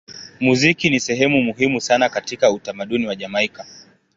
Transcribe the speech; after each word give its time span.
Muziki 0.39 0.89
ni 0.89 0.99
sehemu 0.99 1.41
muhimu 1.43 1.81
sana 1.81 2.09
katika 2.09 2.51
utamaduni 2.51 3.07
wa 3.07 3.15
Jamaika. 3.15 3.65